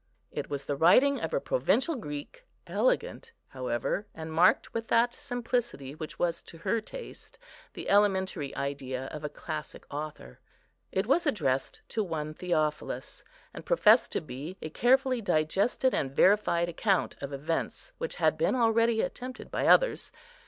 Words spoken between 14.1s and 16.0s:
to be a carefully digested